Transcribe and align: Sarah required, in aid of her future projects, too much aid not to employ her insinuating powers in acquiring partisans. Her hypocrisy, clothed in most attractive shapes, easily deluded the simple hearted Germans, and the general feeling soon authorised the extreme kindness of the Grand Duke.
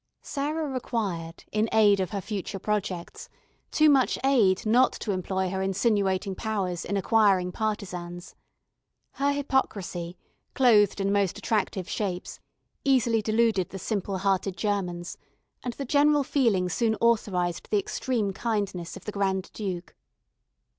Sarah 0.23 0.67
required, 0.67 1.43
in 1.51 1.69
aid 1.71 1.99
of 1.99 2.09
her 2.09 2.21
future 2.21 2.57
projects, 2.57 3.29
too 3.69 3.87
much 3.87 4.17
aid 4.23 4.65
not 4.65 4.93
to 4.93 5.11
employ 5.11 5.51
her 5.51 5.61
insinuating 5.61 6.33
powers 6.33 6.83
in 6.83 6.97
acquiring 6.97 7.51
partisans. 7.51 8.33
Her 9.11 9.31
hypocrisy, 9.31 10.17
clothed 10.55 10.99
in 10.99 11.11
most 11.13 11.37
attractive 11.37 11.87
shapes, 11.87 12.39
easily 12.83 13.21
deluded 13.21 13.69
the 13.69 13.77
simple 13.77 14.17
hearted 14.17 14.57
Germans, 14.57 15.19
and 15.61 15.73
the 15.73 15.85
general 15.85 16.23
feeling 16.23 16.67
soon 16.67 16.95
authorised 16.95 17.67
the 17.69 17.77
extreme 17.77 18.33
kindness 18.33 18.97
of 18.97 19.05
the 19.05 19.11
Grand 19.11 19.51
Duke. 19.53 19.95